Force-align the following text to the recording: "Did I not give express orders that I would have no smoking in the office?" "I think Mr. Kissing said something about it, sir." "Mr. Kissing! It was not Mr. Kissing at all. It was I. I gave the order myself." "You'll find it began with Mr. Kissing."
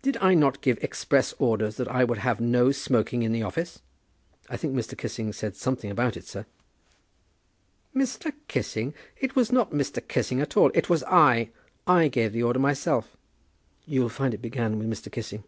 "Did 0.00 0.16
I 0.18 0.34
not 0.34 0.60
give 0.60 0.78
express 0.80 1.34
orders 1.40 1.76
that 1.76 1.88
I 1.88 2.04
would 2.04 2.18
have 2.18 2.40
no 2.40 2.70
smoking 2.70 3.24
in 3.24 3.32
the 3.32 3.42
office?" 3.42 3.80
"I 4.48 4.56
think 4.56 4.76
Mr. 4.76 4.96
Kissing 4.96 5.32
said 5.32 5.56
something 5.56 5.90
about 5.90 6.16
it, 6.16 6.24
sir." 6.24 6.46
"Mr. 7.92 8.32
Kissing! 8.46 8.94
It 9.20 9.34
was 9.34 9.50
not 9.50 9.72
Mr. 9.72 10.00
Kissing 10.06 10.40
at 10.40 10.56
all. 10.56 10.70
It 10.72 10.88
was 10.88 11.02
I. 11.02 11.50
I 11.84 12.06
gave 12.06 12.32
the 12.32 12.44
order 12.44 12.60
myself." 12.60 13.16
"You'll 13.86 14.08
find 14.08 14.34
it 14.34 14.38
began 14.40 14.78
with 14.78 14.88
Mr. 14.88 15.10
Kissing." 15.10 15.42